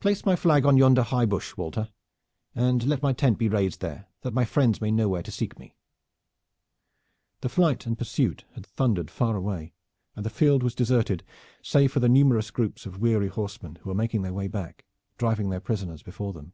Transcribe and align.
Place 0.00 0.24
my 0.26 0.34
flag 0.34 0.66
on 0.66 0.76
yonder 0.76 1.04
high 1.04 1.26
bush, 1.26 1.56
Walter, 1.56 1.90
and 2.56 2.82
let 2.88 3.04
my 3.04 3.12
tent 3.12 3.38
be 3.38 3.48
raised 3.48 3.80
there, 3.80 4.08
that 4.22 4.34
my 4.34 4.44
friends 4.44 4.80
may 4.80 4.90
know 4.90 5.08
where 5.08 5.22
to 5.22 5.30
seek 5.30 5.60
me." 5.60 5.76
The 7.40 7.48
flight 7.48 7.86
and 7.86 7.96
pursuit 7.96 8.42
had 8.54 8.66
thundered 8.66 9.12
far 9.12 9.36
away, 9.36 9.72
and 10.16 10.24
the 10.24 10.28
field 10.28 10.64
was 10.64 10.74
deserted 10.74 11.22
save 11.62 11.92
for 11.92 12.00
the 12.00 12.08
numerous 12.08 12.50
groups 12.50 12.84
of 12.84 12.98
weary 12.98 13.28
horsemen 13.28 13.76
who 13.76 13.90
were 13.90 13.94
making 13.94 14.22
their 14.22 14.34
way 14.34 14.48
back, 14.48 14.86
driving 15.18 15.50
their 15.50 15.60
prisoners 15.60 16.02
before 16.02 16.32
them. 16.32 16.52